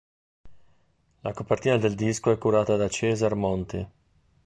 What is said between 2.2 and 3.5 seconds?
è curata da Caesar